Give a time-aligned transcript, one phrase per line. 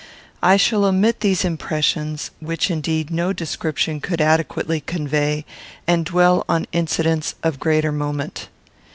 [0.41, 5.45] I shall omit these impressions, which, indeed, no description could adequately convey,
[5.85, 8.47] and dwell on incidents of greater moment.